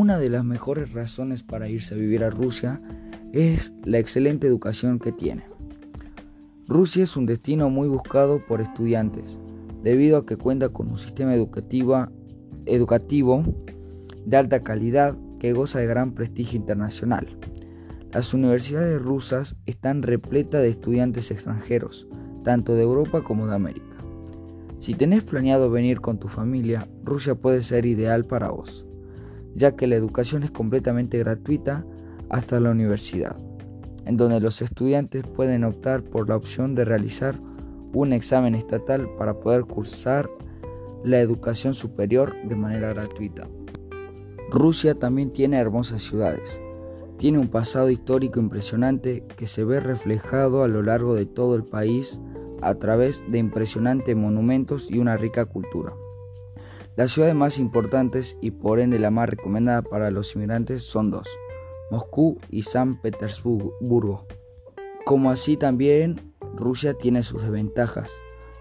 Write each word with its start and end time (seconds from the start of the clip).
una 0.00 0.18
de 0.18 0.30
las 0.30 0.46
mejores 0.46 0.94
razones 0.94 1.42
para 1.42 1.68
irse 1.68 1.94
a 1.94 1.98
vivir 1.98 2.24
a 2.24 2.30
Rusia 2.30 2.80
es 3.34 3.74
la 3.84 3.98
excelente 3.98 4.46
educación 4.46 4.98
que 4.98 5.12
tiene. 5.12 5.44
Rusia 6.66 7.04
es 7.04 7.18
un 7.18 7.26
destino 7.26 7.68
muy 7.68 7.86
buscado 7.86 8.42
por 8.46 8.62
estudiantes, 8.62 9.38
debido 9.82 10.16
a 10.16 10.24
que 10.24 10.38
cuenta 10.38 10.70
con 10.70 10.88
un 10.88 10.96
sistema 10.96 11.34
educativo, 11.34 12.06
de 14.24 14.36
alta 14.38 14.62
calidad 14.62 15.18
que 15.38 15.52
goza 15.52 15.80
de 15.80 15.86
gran 15.86 16.12
prestigio 16.12 16.58
internacional. 16.58 17.28
Las 18.10 18.32
universidades 18.32 19.02
rusas 19.02 19.56
están 19.66 20.02
repletas 20.02 20.62
de 20.62 20.70
estudiantes 20.70 21.30
extranjeros, 21.30 22.08
tanto 22.42 22.74
de 22.74 22.84
Europa 22.84 23.22
como 23.22 23.46
de 23.46 23.54
América. 23.54 23.98
Si 24.78 24.94
tenés 24.94 25.24
planeado 25.24 25.70
venir 25.70 26.00
con 26.00 26.18
tu 26.18 26.28
familia, 26.28 26.88
Rusia 27.04 27.34
puede 27.34 27.62
ser 27.62 27.84
ideal 27.84 28.24
para 28.24 28.48
vos, 28.48 28.86
ya 29.54 29.76
que 29.76 29.86
la 29.86 29.96
educación 29.96 30.42
es 30.42 30.50
completamente 30.50 31.18
gratuita 31.18 31.84
hasta 32.28 32.60
la 32.60 32.70
universidad, 32.70 33.36
en 34.06 34.16
donde 34.16 34.40
los 34.40 34.62
estudiantes 34.62 35.26
pueden 35.26 35.64
optar 35.64 36.02
por 36.02 36.28
la 36.28 36.36
opción 36.36 36.74
de 36.74 36.84
realizar 36.84 37.38
un 37.92 38.12
examen 38.12 38.54
estatal 38.54 39.08
para 39.18 39.34
poder 39.34 39.62
cursar 39.62 40.30
la 41.04 41.20
educación 41.20 41.74
superior 41.74 42.34
de 42.44 42.56
manera 42.56 42.92
gratuita. 42.92 43.48
Rusia 44.50 44.94
también 44.94 45.32
tiene 45.32 45.58
hermosas 45.58 46.02
ciudades, 46.02 46.60
tiene 47.18 47.38
un 47.38 47.48
pasado 47.48 47.90
histórico 47.90 48.40
impresionante 48.40 49.24
que 49.36 49.46
se 49.46 49.64
ve 49.64 49.80
reflejado 49.80 50.64
a 50.64 50.68
lo 50.68 50.82
largo 50.82 51.14
de 51.14 51.26
todo 51.26 51.54
el 51.54 51.64
país 51.64 52.20
a 52.62 52.74
través 52.74 53.22
de 53.30 53.38
impresionantes 53.38 54.16
monumentos 54.16 54.90
y 54.90 54.98
una 54.98 55.16
rica 55.16 55.44
cultura. 55.44 55.92
Las 56.96 57.12
ciudades 57.12 57.34
más 57.34 57.58
importantes 57.58 58.36
y 58.40 58.50
por 58.50 58.80
ende 58.80 58.98
la 58.98 59.10
más 59.10 59.28
recomendada 59.28 59.82
para 59.82 60.10
los 60.10 60.34
inmigrantes 60.34 60.82
son 60.82 61.10
dos, 61.10 61.28
Moscú 61.90 62.38
y 62.50 62.62
San 62.62 63.00
Petersburgo. 63.00 64.26
Como 65.06 65.30
así 65.30 65.56
también 65.56 66.32
Rusia 66.54 66.94
tiene 66.94 67.22
sus 67.22 67.42
desventajas, 67.42 68.10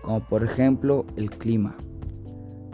como 0.03 0.21
por 0.21 0.43
ejemplo 0.43 1.05
el 1.15 1.31
clima, 1.31 1.75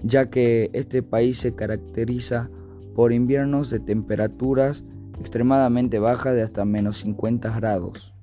ya 0.03 0.29
que 0.29 0.69
este 0.73 1.01
país 1.01 1.37
se 1.37 1.55
caracteriza 1.55 2.49
por 2.93 3.13
inviernos 3.13 3.69
de 3.69 3.79
temperaturas 3.79 4.83
extremadamente 5.19 5.99
baja 5.99 6.33
de 6.33 6.41
hasta 6.41 6.65
menos 6.65 6.97
50 6.97 7.49
grados. 7.57 8.13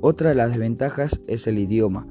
Otra 0.00 0.30
de 0.30 0.34
las 0.34 0.50
desventajas 0.50 1.20
es 1.26 1.46
el 1.46 1.58
idioma, 1.58 2.06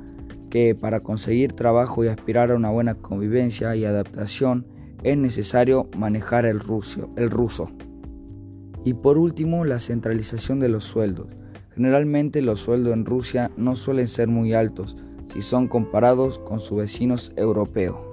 que 0.50 0.76
para 0.76 1.02
conseguir 1.02 1.54
trabajo 1.54 2.04
y 2.04 2.08
aspirar 2.08 2.52
a 2.52 2.56
una 2.56 2.70
buena 2.70 2.96
convivencia 2.96 3.76
y 3.76 3.86
adaptación 3.86 4.66
es 5.04 5.18
necesario 5.18 5.90
manejar 5.98 6.46
el, 6.46 6.62
el 7.16 7.30
ruso. 7.30 7.72
Y 8.84 8.94
por 8.94 9.18
último, 9.18 9.66
la 9.66 9.80
centralización 9.80 10.60
de 10.60 10.70
los 10.70 10.84
sueldos. 10.84 11.28
Generalmente 11.74 12.42
los 12.42 12.62
sueldos 12.62 12.94
en 12.94 13.06
Rusia 13.06 13.52
no 13.58 13.76
suelen 13.76 14.08
ser 14.08 14.28
muy 14.28 14.54
altos 14.54 14.96
si 15.28 15.42
son 15.42 15.68
comparados 15.68 16.40
con 16.40 16.59
sus 16.59 16.78
vecinos 16.78 17.34
europeos. 17.36 18.05